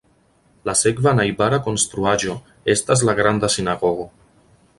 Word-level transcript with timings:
La 0.69 0.73
sekva 0.79 1.13
najbara 1.19 1.59
konstruaĵo 1.67 2.37
estas 2.77 3.05
la 3.11 3.17
Granda 3.21 3.51
Sinagogo. 3.59 4.09